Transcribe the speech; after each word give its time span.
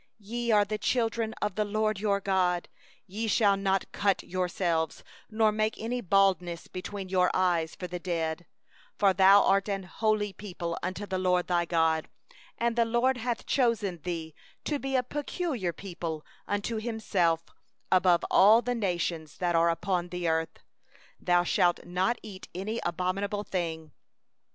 Ye 0.23 0.49
are 0.49 0.65
the 0.65 0.79
children 0.79 1.35
of 1.43 1.53
the 1.53 1.63
LORD 1.63 1.99
your 1.99 2.19
God: 2.19 2.67
ye 3.05 3.27
shall 3.27 3.55
not 3.55 3.91
cut 3.91 4.23
yourselves, 4.23 5.03
nor 5.29 5.51
make 5.51 5.79
any 5.79 6.01
baldness 6.01 6.65
between 6.67 7.07
your 7.09 7.29
eyes 7.35 7.75
for 7.75 7.85
the 7.85 7.99
dead. 7.99 8.47
2For 8.97 9.15
thou 9.15 9.43
art 9.43 9.69
a 9.69 9.85
holy 9.85 10.33
people 10.33 10.75
unto 10.81 11.05
the 11.05 11.19
LORD 11.19 11.45
thy 11.45 11.65
God, 11.65 12.09
and 12.57 12.75
the 12.75 12.83
LORD 12.83 13.17
hath 13.17 13.45
chosen 13.45 13.99
thee 14.01 14.33
to 14.63 14.79
be 14.79 14.93
His 14.93 14.97
own 14.97 15.03
treasure 15.03 15.03
out 15.03 15.13
of 18.03 18.25
all 18.31 18.63
peoples 18.63 19.37
that 19.37 19.55
are 19.55 19.69
upon 19.69 20.09
the 20.09 20.09
face 20.09 20.09
of 20.09 20.09
the 20.21 20.27
earth. 20.27 20.59
3Thou 21.23 21.45
shalt 21.45 21.85
not 21.85 22.17
eat 22.23 22.47
any 22.55 22.79
abominable 22.83 23.43
thing. 23.43 23.91